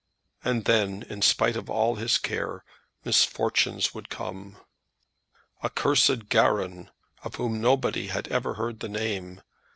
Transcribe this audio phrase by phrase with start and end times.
[0.43, 2.63] And then, in spite of all his care,
[3.05, 4.57] misfortunes would come.
[5.61, 6.89] "A cursed garron,
[7.23, 9.43] of whom nobody had ever heard the name!